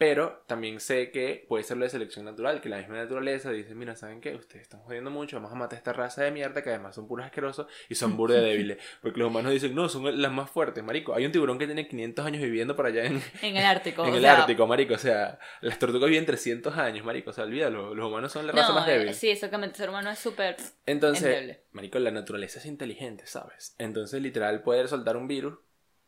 [0.00, 3.74] Pero también sé que puede ser lo de selección natural, que la misma naturaleza dice,
[3.74, 4.34] mira, ¿saben qué?
[4.34, 7.06] Ustedes están jodiendo mucho, vamos a matar a esta raza de mierda que además son
[7.06, 8.78] puros asquerosos y son burde débiles.
[9.02, 11.12] Porque los humanos dicen, no, son las más fuertes, marico.
[11.14, 14.02] Hay un tiburón que tiene 500 años viviendo por allá en, En el Ártico.
[14.08, 14.94] en el sea, Ártico, marico.
[14.94, 17.28] O sea, las tortugas viven 300 años, marico.
[17.28, 19.12] O sea, olvídalo, los humanos son la raza No, más eh, débil.
[19.12, 19.74] sí, exactamente.
[19.74, 20.56] El ser humano es súper.
[20.86, 21.64] Entonces, endeble.
[21.72, 23.74] marico, la naturaleza es inteligente, ¿sabes?
[23.76, 25.58] Entonces, literal, puede soltar un virus.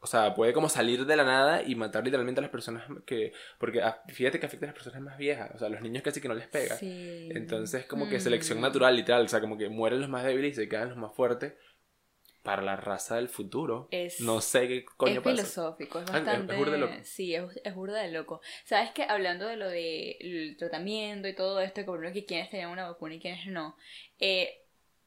[0.04, 3.32] O sea, puede como salir de la nada y matar literalmente a las personas que...
[3.58, 5.52] Porque fíjate que afecta a las personas más viejas.
[5.54, 6.74] O sea, a los niños casi que no les pega.
[6.76, 7.28] Sí.
[7.32, 8.20] Entonces, como que Mm.
[8.20, 9.24] selección natural, literal.
[9.24, 11.54] O sea, como que mueren los más débiles y se quedan los más fuertes
[12.42, 13.86] para la raza del futuro.
[13.92, 15.36] Es- no sé qué coño es pasa.
[15.36, 16.70] filosófico, es Ah, es- es bastante.
[16.72, 16.92] de loco.
[17.04, 18.40] Sí, es, es burda de loco.
[18.64, 22.50] Sabes que hablando de lo del tratamiento y todo esto, que por ejemplo que quienes
[22.50, 23.76] tenían una vacuna y quienes no,
[24.18, 24.61] eh,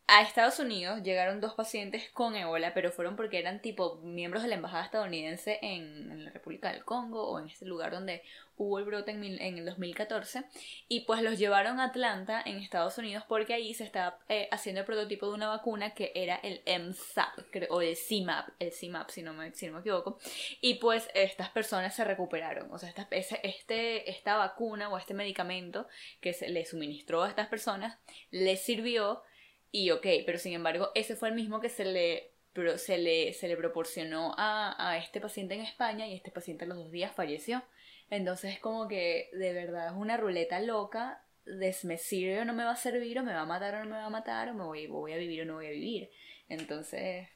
[0.07, 4.49] a Estados Unidos llegaron dos pacientes con ébola, pero fueron porque eran tipo miembros de
[4.49, 8.21] la embajada estadounidense en, en la República del Congo o en este lugar donde
[8.57, 10.43] hubo el brote en, mil- en el 2014
[10.87, 14.81] y pues los llevaron a Atlanta en Estados Unidos porque ahí se estaba eh, haciendo
[14.81, 17.39] el prototipo de una vacuna que era el MSAP
[17.69, 20.19] o el CMAP, el CMAP si no me, si no me equivoco
[20.61, 25.87] y pues estas personas se recuperaron, o sea, esta, este, esta vacuna o este medicamento
[26.21, 27.97] que se le suministró a estas personas
[28.31, 29.23] les sirvió
[29.83, 33.33] y ok, pero sin embargo ese fue el mismo que se le, pro- se le,
[33.33, 36.91] se le proporcionó a, a este paciente en España y este paciente a los dos
[36.91, 37.63] días falleció.
[38.09, 42.53] Entonces es como que de verdad es una ruleta loca de me sirve o no
[42.53, 44.49] me va a servir o me va a matar o no me va a matar
[44.49, 46.09] o me voy, voy a vivir o no voy a vivir.
[46.49, 47.27] Entonces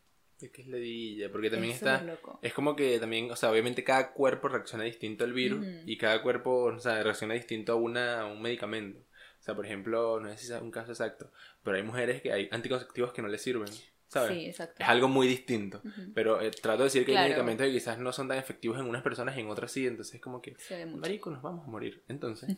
[0.42, 2.00] Es que es ledilla, porque también es está...
[2.00, 2.40] súper loco.
[2.42, 6.22] Es como que también, o sea, obviamente cada cuerpo reacciona distinto al virus y cada
[6.22, 9.00] cuerpo, o sea, reacciona distinto a, una, a un medicamento.
[9.40, 11.32] O sea, por ejemplo, no sé si sea un caso exacto,
[11.64, 13.70] pero hay mujeres que hay anticonceptivos que no les sirven,
[14.08, 14.32] ¿sabes?
[14.38, 14.84] Sí, exacto.
[14.84, 15.82] Es algo muy distinto.
[16.14, 17.24] Pero eh, trato de decir que Claro.
[17.24, 19.88] hay medicamentos que quizás no son tan efectivos en unas personas y en otras sí,
[19.88, 20.98] entonces es como que, Se ve mucho.
[21.02, 22.04] marico, nos vamos a morir.
[22.10, 22.58] Entonces,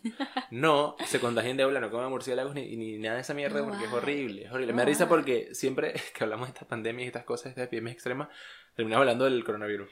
[0.49, 3.67] no se contagien de ébola, no coman murciélagos ni, ni nada de esa mierda No
[3.69, 4.71] porque es horrible, es horrible.
[4.73, 7.65] No Me da risa porque siempre que hablamos de estas pandemias y estas cosas, estas
[7.65, 8.29] epidemias extremas,
[8.75, 9.89] terminamos hablando del coronavirus.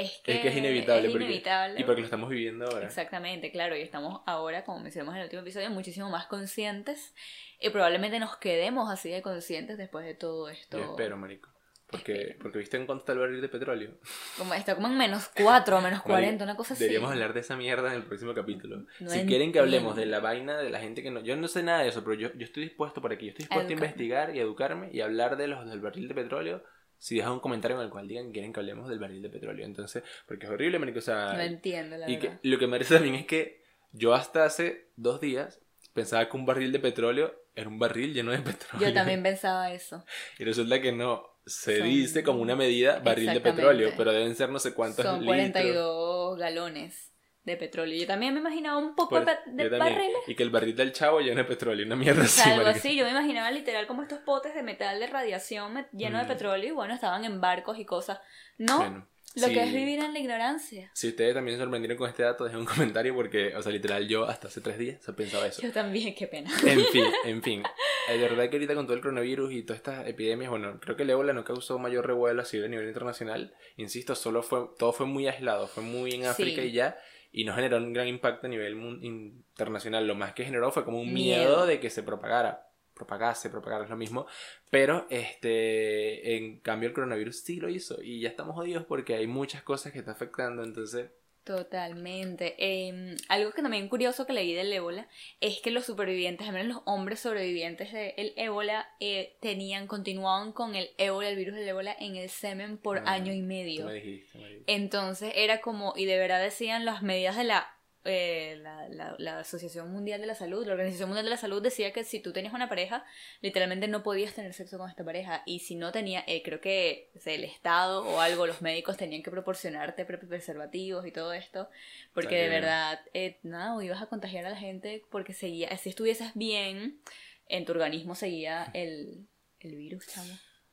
[0.00, 1.06] Es que, Es que es inevitable.
[1.06, 1.80] es porque- inevitable.
[1.80, 2.86] Y porque lo estamos viviendo ahora.
[2.86, 7.14] Exactamente, claro, y estamos ahora, como mencionamos en el último episodio, muchísimo más conscientes
[7.60, 10.78] y probablemente nos quedemos así de conscientes después de todo esto.
[10.78, 11.52] Yo espero, marico.
[11.92, 13.90] Porque, porque viste en cuánto está el barril de petróleo.
[14.38, 16.84] Como, está como en menos 4, menos 40, una cosa así.
[16.84, 18.86] Deberíamos hablar de esa mierda en el próximo capítulo.
[18.98, 21.20] No si quieren que hablemos de la vaina de la gente que no...
[21.20, 23.26] Yo no sé nada de eso, pero yo, yo estoy dispuesto por aquí.
[23.26, 23.86] Yo estoy dispuesto a, educarme.
[23.86, 26.64] investigar y educarme y hablar de los del barril de petróleo.
[27.02, 29.28] Si dejan un comentario en el cual digan que quieren que hablemos del barril de
[29.28, 29.66] petróleo.
[29.66, 31.00] Entonces, porque es horrible, marico.
[31.00, 32.40] O sea, No entiendo, la y que, verdad.
[32.44, 35.60] lo que me parece también es que yo hasta hace dos días
[35.94, 38.88] pensaba que un barril de petróleo era un barril lleno de petróleo.
[38.88, 40.04] Yo también pensaba eso.
[40.38, 41.24] Y resulta que no.
[41.44, 45.04] Se Son- dice como una medida barril de petróleo, pero deben ser no sé cuántos
[45.04, 45.26] Son litros.
[45.26, 47.11] 42 galones
[47.44, 47.98] de petróleo.
[48.00, 50.16] Yo también me imaginaba un poco de, de barriles.
[50.28, 52.48] Y que el barril del chavo lleno de petróleo, una mierda así.
[52.50, 56.24] algo así, yo me imaginaba literal como estos potes de metal de radiación lleno de
[56.24, 56.28] Mm.
[56.28, 58.20] petróleo y bueno, estaban en barcos y cosas.
[58.58, 59.54] No, Bueno, lo sí.
[59.54, 60.90] que es vivir en la ignorancia.
[60.94, 64.06] Si ustedes también se sorprendieron con este dato, dejen un comentario porque, o sea, literal,
[64.06, 65.62] yo hasta hace tres días pensaba eso.
[65.62, 66.50] Yo también, qué pena.
[66.64, 67.62] En fin, en fin.
[68.08, 70.96] Eh, De verdad que ahorita con todo el coronavirus y todas estas epidemias, bueno, creo
[70.96, 73.54] que el ébola no causó mayor revuelo así a nivel internacional.
[73.76, 76.68] Insisto, solo fue, todo fue muy aislado, fue muy en África Sí.
[76.68, 76.98] y ya,
[77.32, 80.06] y no generó un gran impacto a nivel internacional.
[80.06, 81.66] Lo más que generó fue como un miedo, Miedo.
[81.66, 82.68] de que se propagara.
[82.94, 84.26] Propagase, propagar es lo mismo.
[84.70, 89.26] Pero, este, en cambio el coronavirus sí lo hizo y ya estamos jodidos porque hay
[89.26, 91.10] muchas cosas que está afectando, entonces...
[91.44, 92.54] Totalmente.
[92.58, 95.08] Eh, algo que también curioso que leí del ébola
[95.40, 100.76] es que los supervivientes, al menos los hombres sobrevivientes del ébola, eh, tenían, continuaban con
[100.76, 103.86] el ébola, el virus del ébola, en el semen por Ah, año y medio.
[103.86, 104.62] me dijiste, marico.
[104.68, 107.68] Entonces era como, y de verdad decían las medidas de la,
[108.04, 111.62] eh, la, la- la Asociación Mundial de la Salud, la Organización Mundial de la Salud
[111.62, 113.04] decía que si tú tenías una pareja,
[113.40, 115.42] literalmente no podías tener sexo con esta pareja.
[115.46, 118.96] Y si no tenía, eh, creo que o sea, el Estado o algo, los médicos
[118.96, 121.68] tenían que proporcionarte pre- preservativos y todo esto,
[122.14, 125.88] porque de verdad, eh, nada, o ibas a contagiar a la gente porque seguía, si
[125.90, 127.00] estuvieses bien,
[127.48, 129.26] en tu organismo seguía el,
[129.60, 130.32] el virus, chamo.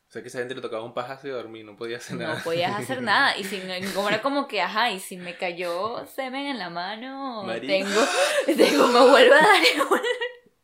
[0.09, 2.37] O sea que esa gente le tocaba un pajazo y dormir, no podía hacer nada.
[2.37, 3.37] No podías hacer nada.
[3.37, 3.61] Y si
[3.93, 7.67] como era como que, ajá, y si me cayó semen en la mano, Marica.
[7.67, 8.01] tengo,
[8.57, 10.01] tengo, me vuelve a dar igual.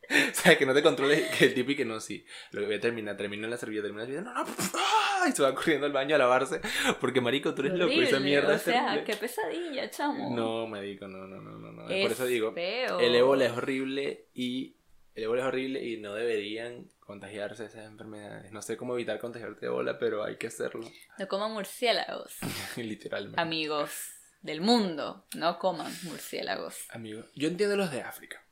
[0.08, 2.24] O sea, que no te controles, que el tipo y que no, sí.
[2.52, 4.80] Lo que voy a terminar, termino en la servilleta, termino en la servilleta, no, no,
[4.80, 5.26] ¡ah!
[5.28, 6.62] y se va corriendo al baño a lavarse.
[7.02, 10.36] Porque, marico, tú eres loco, esa Horrible, mierda O sea, qué pesadilla, chamo.
[10.36, 11.90] No, marico, no, no, no, no, no.
[11.90, 13.00] Es Por eso digo, feo.
[13.00, 14.75] el ébola es horrible y
[15.16, 18.52] el ébola es horrible y no deberían contagiarse esas enfermedades.
[18.52, 20.88] No sé cómo evitar contagiarte de ébola, pero hay que hacerlo.
[21.18, 22.36] No coman murciélagos,
[22.78, 23.40] Literalmente.
[23.42, 24.12] amigos.
[24.42, 26.86] del mundo, no coman murciélagos.
[26.90, 28.45] Amigo, yo entiendo los de África.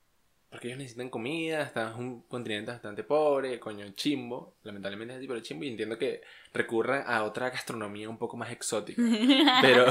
[0.53, 4.53] Porque ellos necesitan comida, están en un continente bastante pobre, coño, chimbo.
[4.61, 5.63] Lamentablemente es así, pero chimbo.
[5.63, 6.21] Y entiendo que
[6.53, 9.01] recurran a otra gastronomía un poco más exótica.
[9.63, 9.85] Pero,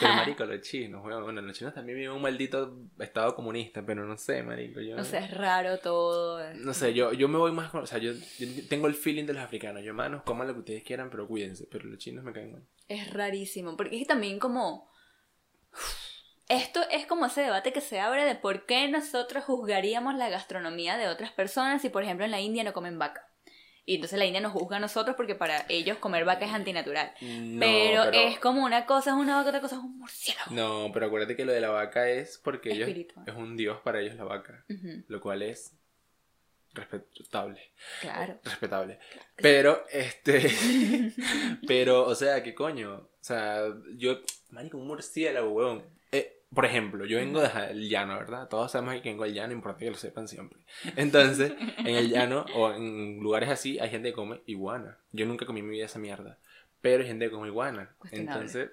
[0.00, 1.02] pero marico, los chinos.
[1.02, 4.80] Bueno, los chinos también viven en un maldito estado comunista, pero no sé, marico.
[4.80, 6.42] Yo, O sea, es raro todo.
[6.54, 7.82] no sé, yo, yo me voy más con.
[7.82, 9.84] O sea, yo, yo tengo el feeling de los africanos.
[9.84, 11.68] Yo, manos, coman lo que ustedes quieran, pero cuídense.
[11.70, 12.62] Pero los chinos me caen mal.
[12.88, 14.90] Es rarísimo, porque es que también como...
[16.48, 20.96] Esto es como ese debate que se abre de por qué nosotros juzgaríamos la gastronomía
[20.96, 23.28] de otras personas si, por ejemplo, en la India no comen vaca.
[23.84, 27.12] Y entonces la India nos juzga a nosotros porque para ellos comer vaca es antinatural.
[27.20, 30.50] No, pero, es como una cosa es una vaca, otra cosa es un murciélago.
[30.52, 32.88] No, pero acuérdate que lo de la vaca es porque ellos.
[32.88, 33.24] Espiritual.
[33.28, 34.64] Es un dios para ellos la vaca.
[35.08, 35.76] Lo cual es.
[36.74, 37.72] Respetable.
[38.00, 38.38] claro.
[38.44, 38.98] Respetable.
[39.12, 39.18] sí.
[39.36, 40.50] Pero, este.
[41.66, 42.94] pero, o sea, ¿qué coño?
[42.94, 43.64] O sea,
[43.96, 44.20] yo.
[44.50, 45.84] Marico, un murciélago, weón.
[46.54, 48.48] Por ejemplo, yo vengo del llano, ¿verdad?
[48.48, 50.60] Todos sabemos que vengo del llano, importante que lo sepan siempre.
[50.96, 54.98] Entonces, en el llano o en lugares así, hay gente que come iguana.
[55.12, 56.38] Yo nunca comí en mi vida esa mierda.
[56.82, 57.94] Pero hay gente que come iguana.
[58.10, 58.70] Entonces,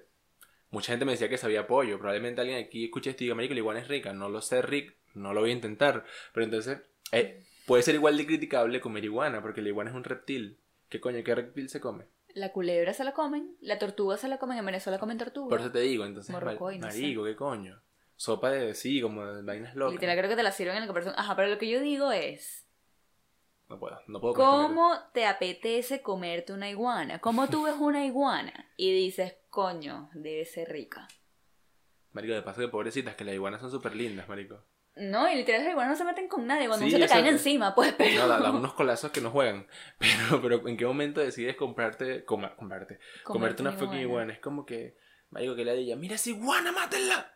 [0.71, 1.97] mucha gente me decía que sabía pollo.
[1.99, 4.11] Probablemente alguien aquí escuche esto y diga, Marico, la iguana es rica.
[4.13, 4.95] No lo sé, Rick.
[5.13, 6.03] No lo voy a intentar.
[6.33, 6.81] Pero entonces,
[7.13, 10.57] eh, puede ser igual de criticable comer iguana, porque la iguana es un reptil.
[10.89, 11.23] ¿Qué coño?
[11.23, 12.05] ¿Qué reptil se come?
[12.35, 15.49] La culebra se la comen, la tortuga se la comen, en Venezuela comen tortuga.
[15.49, 17.01] Por eso te digo, entonces, Morrocoy, no sé.
[17.01, 17.81] marico, ¿qué coño?
[18.15, 19.93] Sopa de, sí, como de vainas locas.
[19.93, 21.19] Literal creo que te la sirven en la conversación.
[21.19, 22.67] Ajá, pero lo que yo digo es,
[23.69, 24.33] No puedo, no puedo.
[24.35, 24.49] mierda.
[24.67, 27.19] ¿cómo te apetece comerte una iguana?
[27.19, 31.07] ¿Cómo tú ves una iguana y dices, coño, debe ser rica?
[32.11, 34.63] Marico, de paso que pobrecitas, que las iguanas son súper lindas, marico.
[34.99, 37.73] No, y literal iguanas no se meten con nadie, cuando Sí, se te caen encima,
[37.73, 38.27] pues, pero...
[38.27, 39.65] No, da, unos colazos que no juegan.
[39.99, 44.33] Pero, pero ¿en qué momento decides comprarte, coma- comprarte, comerte una fucking iguana?
[44.33, 44.95] Es como que,
[45.29, 47.35] marico, que le diga, mira esa iguana, mátenla.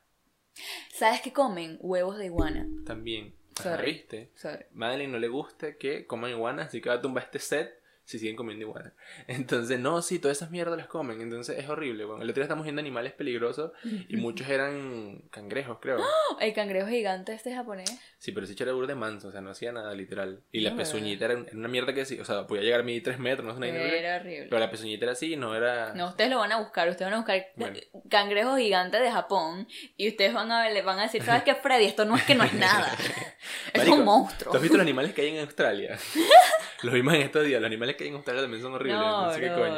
[0.94, 1.78] ¿Sabes qué comen?
[1.82, 2.68] Huevos de iguana.
[2.86, 3.86] También, Sorry.
[3.94, 4.32] ¿viste?
[4.36, 4.66] Sorry.
[4.72, 8.20] Madeline no le gusta que coman iguana, así que va a tumbar este set si
[8.20, 8.94] siguen comiendo iguana.
[9.28, 11.22] Entonces, no, sí, todas esas mierdas las comen.
[11.22, 12.06] Entonces, es horrible.
[12.06, 13.72] Bueno, el otro día estamos viendo animales peligrosos
[14.08, 16.00] y muchos eran cangrejos, creo.
[16.40, 17.90] El cangrejo gigante este japonés.
[18.18, 20.42] Sí, pero ese era de manso, o sea, no hacía nada literal.
[20.52, 23.04] Y la No, pezuñita era una mierda que sí, o sea, podía llegar a medir
[23.04, 24.48] 3 metros, no es una horrible, Era horrible.
[24.50, 25.94] Pero la pezuñita era así, no era.
[25.94, 27.78] No, ustedes lo van a buscar, ustedes van a buscar Bueno.
[28.10, 31.56] cangrejos gigantes de Japón y ustedes van a ver, le van a decir, ¿sabes qué,
[31.56, 31.86] Freddy?
[31.86, 32.92] Esto no es que no es nada.
[33.74, 34.52] es Marico, un monstruo.
[34.52, 35.98] ¿Tú has visto los animales que hay en Australia?
[36.84, 39.26] los vimos en estos días, los animales que hay en Australia también son horribles, no,
[39.28, 39.78] No, sé qué coño.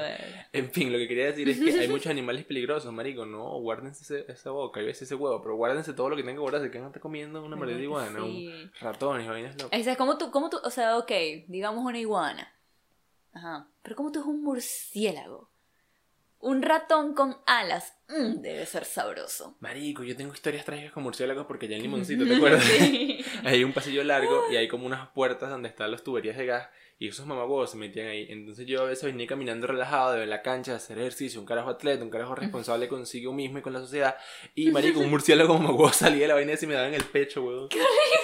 [0.53, 3.25] En fin, lo que quería decir es que hay muchos animales peligrosos, marico.
[3.25, 6.41] No, guárdense ese- esa boca, yo ese huevo, pero guárdense todo lo que tengan que
[6.41, 8.69] guardarse, que no esté comiendo una maldita iguana, un Sí.
[8.79, 9.79] ratones, vainas locas.
[9.79, 11.11] Ese es como tú, como tú, o sea, ok,
[11.47, 12.51] digamos una iguana.
[13.33, 13.67] Ajá.
[13.81, 15.49] Pero como tú es un murciélago.
[16.39, 17.93] Un ratón con alas.
[18.07, 19.55] mm, debe ser sabroso.
[19.61, 22.63] Marico, yo tengo historias trágicas con murciélagos porque ya en Limoncito, ¿te acuerdas?
[22.63, 23.17] Sí.
[23.43, 26.69] hay un pasillo largo y hay como unas puertas donde están las tuberías de gas
[26.97, 28.25] y esos mamagüevos se metían ahí.
[28.29, 31.69] Entonces yo a veces venía caminando relajado de la cancha a hacer ejercicio, un carajo
[31.69, 34.15] atleta, un carajo responsable consigo mismo y con la sociedad.
[34.55, 37.43] Y marico, un murciélago mamagüevo salía de la vaina y me daba en el pecho,
[37.43, 37.67] huevón.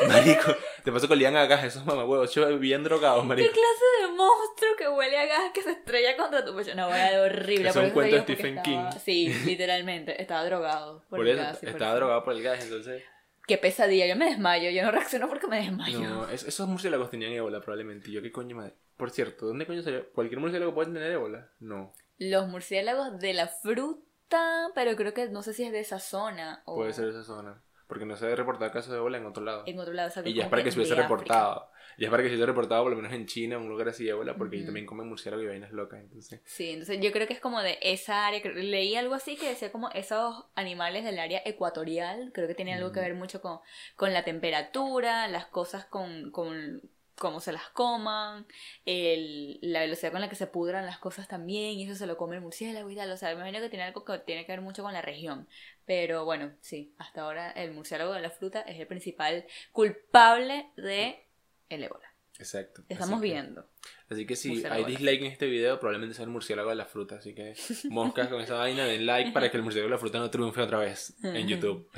[0.07, 3.51] Marico, te pasó que olían a gas esos mamagüevos, yo vivían drogados, ¿Qué marico.
[3.51, 6.73] clase de monstruo que huele a gas que se estrella contra tu pecho?
[6.75, 7.69] No, era horrible.
[7.69, 8.99] Es por un cuento de Stephen estaba- King.
[9.03, 10.21] Sí, literalmente.
[10.21, 11.03] Estaba drogado.
[11.09, 11.97] Por, Por el eso, gas por estaba eso.
[11.99, 13.03] drogado por el gas, entonces...
[13.47, 14.07] Qué pesadilla.
[14.07, 14.69] Yo me desmayo.
[14.69, 15.99] Yo no reacciono porque me desmayo.
[15.99, 18.09] No, es- esos murciélagos tenían ébola probablemente.
[18.09, 18.75] Y yo, ¿qué coño madre?
[18.97, 20.11] Por cierto, ¿dónde coño salió?
[20.13, 21.49] ¿Cualquier murciélago puede tener ébola?
[21.59, 21.93] No.
[22.17, 26.61] Los murciélagos de la fruta, pero creo que no sé si es de esa zona
[26.65, 27.61] o Puede ser esa zona.
[27.91, 29.63] Porque no se debe reportar casos de ébola en otro lado.
[29.65, 30.09] en otro lado.
[30.23, 31.09] Y ya es para que se hubiese África.
[31.09, 31.69] reportado.
[31.97, 34.05] Ya es para que se hubiese reportado por lo menos en China, un lugar así
[34.05, 35.99] de ébola, porque también comen murciélago y vainas locas.
[35.99, 38.39] Entonces, Sí, entonces yo creo que es como de esa área.
[38.53, 42.31] Leí algo así que decía como esos animales del área ecuatorial.
[42.33, 43.59] Creo que tiene algo que ver mucho con,
[43.97, 46.81] con la temperatura, las cosas con, con
[47.21, 48.47] cómo se las coman,
[48.85, 52.17] el, la velocidad con la que se pudran las cosas también, y eso se lo
[52.17, 53.11] come el murciélago y tal.
[53.11, 55.47] O sea, me imagino que tiene algo que tiene que ver mucho con la región.
[55.85, 61.27] Pero bueno, sí, hasta ahora el murciélago de la fruta es el principal culpable de
[61.69, 62.10] el ébola.
[62.41, 62.83] Exacto.
[62.89, 63.65] Estamos Así que- viendo.
[64.09, 67.15] Así que si hay dislike en este video, probablemente sea el murciélago de la fruta.
[67.15, 67.55] Así que
[67.89, 70.61] moscas con esa vaina, den like para que el murciélago de la fruta no triunfe
[70.61, 71.87] otra vez en YouTube.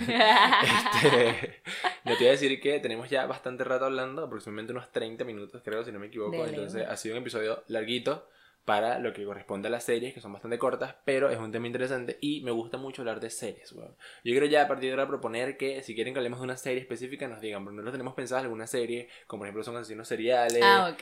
[0.63, 1.61] Este,
[2.05, 5.61] yo te iba a decir que tenemos ya bastante rato hablando, aproximadamente unos 30 minutos,
[5.63, 6.43] creo, si no me equivoco.
[6.43, 8.29] De Entonces ha sido un episodio larguito
[8.65, 11.67] para lo que corresponde a las series, que son bastante cortas, pero es un tema
[11.67, 13.95] interesante y me gusta mucho hablar de series, weón.
[14.23, 16.57] Yo quiero ya a partir de ahora proponer que si quieren que hablemos de una
[16.57, 19.75] serie específica, nos digan, pero no lo tenemos pensado alguna serie, como por ejemplo son
[19.75, 20.95] asesinos seriales, ah,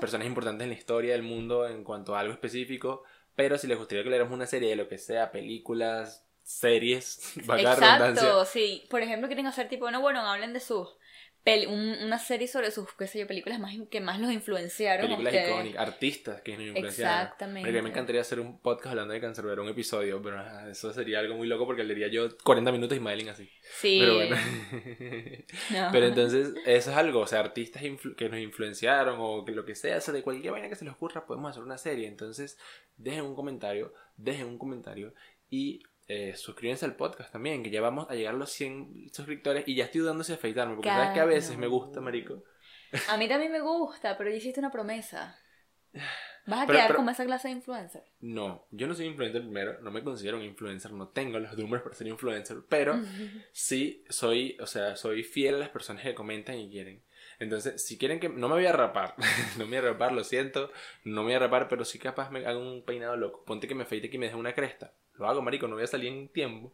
[0.00, 3.02] personas importantes en la historia del mundo en cuanto a algo específico,
[3.34, 7.32] pero si les gustaría que le diéramos una serie de lo que sea, películas, series,
[7.46, 8.08] redundancia.
[8.08, 8.84] Exacto, sí.
[8.88, 10.96] Por ejemplo, quieren hacer tipo, no, bueno, hablen de sus.
[11.68, 15.06] Un- una serie sobre sus, qué sé yo, películas más que más los influenciaron.
[15.06, 17.22] Películas icónicas, artistas que nos influenciaron.
[17.22, 17.68] Exactamente.
[17.68, 21.20] Porque me encantaría hacer un podcast hablando de Cancerbero, un episodio, pero ah, eso sería
[21.20, 23.48] algo muy loco porque le diría yo 40 minutos y Madeline así.
[23.78, 23.98] Sí.
[24.00, 24.36] Pero bueno.
[25.70, 25.88] No.
[25.92, 27.82] Pero entonces, eso es algo, o sea, artistas
[28.16, 30.84] que nos influenciaron o que lo que sea, o sea, de cualquier vaina que se
[30.84, 32.08] les ocurra, podemos hacer una serie.
[32.08, 32.58] Entonces,
[32.96, 35.14] dejen un comentario, dejen un comentario
[35.48, 39.64] y eh, suscríbanse al podcast también, que ya vamos a llegar a los 100 suscriptores
[39.66, 42.42] y ya estoy dudando si afeitarme, porque sabes que a veces me gusta, marico.
[43.08, 45.38] A mí también me gusta, pero ya hiciste una promesa.
[46.46, 48.04] ¿Vas a Pero- quedar pero- como esa clase de influencer?
[48.20, 51.82] No, yo no soy influencer primero, no me considero un influencer, no tengo los números
[51.82, 52.94] para ser influencer, pero
[53.52, 57.02] sí soy, o sea, soy fiel a las personas que comentan y quieren.
[57.40, 58.28] Entonces, si quieren que...
[58.28, 59.14] No me voy a rapar,
[59.58, 60.70] no me voy a rapar, lo siento,
[61.04, 63.44] no me voy a rapar, pero sí capaz me hago un peinado loco.
[63.44, 64.94] Ponte que me afeite que me deje una cresta.
[65.18, 66.72] Lo hago, marico, no voy a salir en tiempo.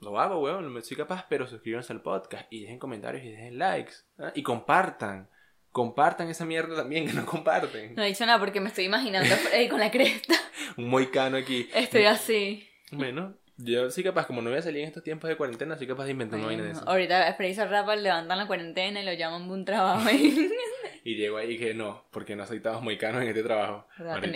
[0.00, 3.58] Lo hago, weón, me soy capaz, pero suscríbanse al podcast y dejen comentarios y dejen
[3.58, 3.94] likes.
[4.18, 4.30] ¿ah?
[4.34, 5.28] Y compartan.
[5.72, 7.94] Compartan esa mierda también, que no comparten.
[7.94, 10.34] No he dicho nada porque me estoy imaginando a Freddy con la cresta.
[10.76, 11.68] Un moicano aquí.
[11.74, 12.66] Estoy así.
[12.92, 15.86] Bueno, yo sí capaz, como no voy a salir en estos tiempos de cuarentena, soy
[15.86, 16.88] capaz de inventar una vaina de eso.
[16.88, 20.08] ahorita Freddy rapa, levantan la cuarentena y lo llaman de un trabajo.
[20.10, 20.50] y-
[21.04, 23.86] Y llego ahí y que no, porque no aceptamos moicanos en este trabajo.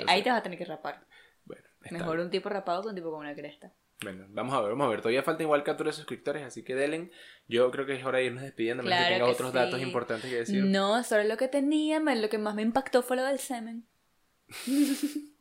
[0.07, 1.05] Ahí te vas a tener que rapar.
[1.83, 2.27] Está Mejor bien.
[2.27, 3.73] un tipo rapado que un tipo con una cresta.
[4.03, 5.01] Bueno, vamos a ver, vamos a ver.
[5.01, 7.11] Todavía faltan igual 14 suscriptores, así que denle.
[7.49, 9.57] Yo creo que es hora de irnos despidiendo, que Claro que otros sí.
[9.57, 10.65] datos importantes que decir.
[10.65, 13.87] No, solo lo que tenía, lo que más me impactó fue lo del semen.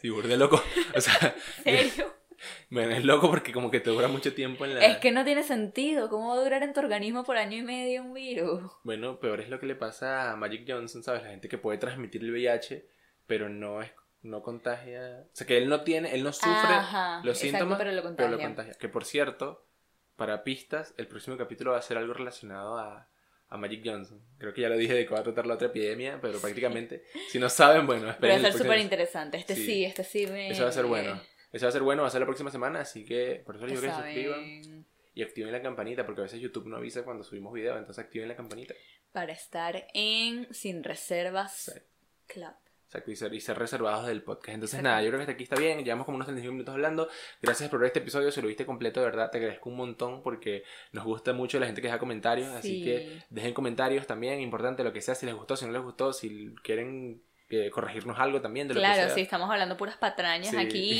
[0.00, 0.62] Sí, burde loco.
[0.96, 1.34] O sea,
[1.64, 2.14] ¿En serio?
[2.70, 4.86] bueno, es loco porque como que te dura mucho tiempo en la...
[4.86, 6.08] Es que no tiene sentido.
[6.08, 8.62] ¿Cómo va a durar en tu organismo por año y medio un virus?
[8.82, 11.22] Bueno, peor es lo que le pasa a Magic Johnson, ¿sabes?
[11.22, 12.86] La gente que puede transmitir el VIH,
[13.26, 15.24] pero no es no contagia.
[15.32, 18.02] O sea, que él no tiene, él no sufre Ajá, los exacto, síntomas, pero lo
[18.38, 18.74] contagia.
[18.74, 19.66] Que por cierto,
[20.16, 23.08] para pistas, el próximo capítulo va a ser algo relacionado a,
[23.48, 24.22] a Magic Johnson.
[24.38, 27.04] Creo que ya lo dije de que va a tratar la otra epidemia, pero prácticamente,
[27.30, 28.44] si no saben, bueno, Pero esperen.
[28.44, 29.38] va a ser súper interesante.
[29.38, 29.64] Este sí.
[29.64, 29.84] Sí.
[29.84, 30.50] este sí me...
[30.50, 31.20] Eso va a ser bueno.
[31.52, 33.66] Eso va a ser bueno, va a ser la próxima semana, así que por eso
[33.66, 37.02] les digo que se suscriban y activen la campanita, porque a veces YouTube no avisa
[37.02, 38.74] cuando subimos video, entonces activen la campanita.
[39.10, 41.80] Para estar en Sin Reservas Sí.
[42.28, 42.54] Club.
[42.90, 44.48] Exacto, y ser, y ser reservados del podcast.
[44.48, 44.88] Entonces, Exacto.
[44.88, 45.84] nada, yo creo que hasta aquí está bien.
[45.84, 47.08] Llevamos como unos 35 minutos hablando.
[47.40, 48.32] Gracias por ver este episodio.
[48.32, 51.66] Si lo viste completo, de verdad, te agradezco un montón porque nos gusta mucho la
[51.66, 52.48] gente que deja comentarios.
[52.48, 52.84] Así Sí.
[52.84, 54.40] que dejen comentarios también.
[54.40, 58.18] Importante lo que sea, si les gustó, si no les gustó, si quieren eh, corregirnos
[58.18, 60.56] algo también de lo que Claro, sí, estamos hablando puras patrañas Sí.
[60.56, 60.90] aquí.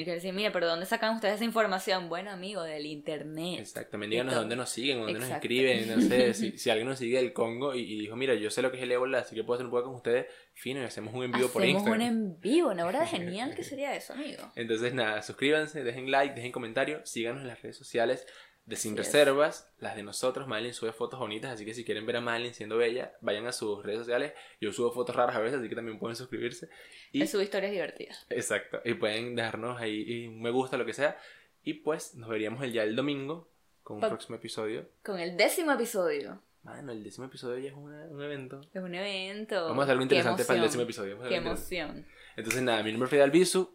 [0.00, 2.08] Y decir, mira, pero ¿dónde sacan ustedes esa información?
[2.08, 3.60] Bueno, amigo, del internet.
[3.60, 7.16] Exactamente, díganos dónde nos siguen, dónde nos escriben, no sé, si, si alguien nos sigue
[7.16, 9.44] del Congo y, y dijo, mira, yo sé lo que es el ébola, así que
[9.44, 12.00] puedo hacer un poco con ustedes, fino, y hacemos un en vivo por Hacemos Instagram.
[12.00, 14.52] un en vivo, una hora genial que sería eso, amigo.
[14.56, 18.26] Entonces, nada, suscríbanse, dejen like, dejen comentario, síganos en las redes sociales
[18.66, 19.06] de Sin Así es.
[19.14, 20.48] Reservas, las de nosotros.
[20.48, 23.52] Madeline sube fotos bonitas, así que si quieren ver a Madeline siendo bella, vayan a
[23.52, 24.32] sus redes sociales.
[24.60, 26.68] Yo subo fotos raras a veces, así que también pueden suscribirse.
[27.12, 28.26] Y, Él sube historias divertidas.
[28.30, 31.18] exacto, y pueden dejarnos ahí un me gusta, lo que sea.
[31.62, 33.48] Y pues nos veríamos el ya el domingo
[33.82, 34.86] con un Pa- próximo episodio.
[35.02, 36.40] Con el décimo episodio.
[36.62, 38.62] Mano, el décimo episodio ya es una- un evento.
[38.72, 39.64] Es un evento.
[39.66, 41.20] Vamos a hacer algo interesante para el décimo episodio.
[41.28, 42.06] Qué emoción.
[42.36, 43.70] Entonces, nada, mi nombre es Fidel Albizu,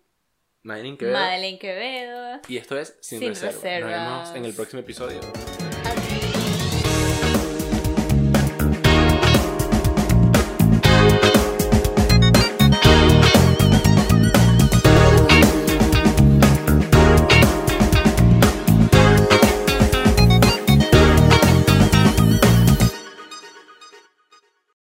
[0.64, 1.18] Madeline Quevedo.
[1.18, 2.40] Madeleine Quevedo.
[2.48, 3.52] Y esto es Sin, Sin reserva.
[3.54, 3.92] Nos reservas.
[4.24, 5.20] vemos en el próximo episodio.